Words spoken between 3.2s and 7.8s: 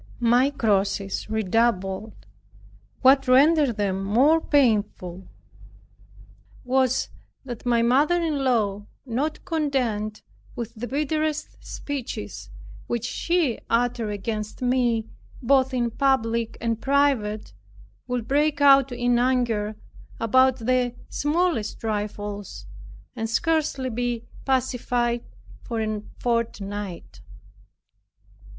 rendered them more painful was, that